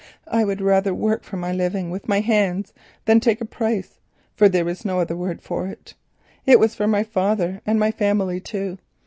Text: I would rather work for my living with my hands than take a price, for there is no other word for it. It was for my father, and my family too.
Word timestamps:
I 0.27 0.45
would 0.45 0.61
rather 0.61 0.95
work 0.95 1.21
for 1.23 1.37
my 1.37 1.53
living 1.53 1.91
with 1.91 2.07
my 2.07 2.21
hands 2.21 2.73
than 3.05 3.19
take 3.19 3.39
a 3.39 3.45
price, 3.45 3.99
for 4.33 4.49
there 4.49 4.67
is 4.67 4.83
no 4.83 4.99
other 4.99 5.15
word 5.15 5.43
for 5.43 5.67
it. 5.67 5.93
It 6.43 6.59
was 6.59 6.73
for 6.73 6.87
my 6.87 7.03
father, 7.03 7.61
and 7.67 7.79
my 7.79 7.91
family 7.91 8.39
too. 8.39 8.79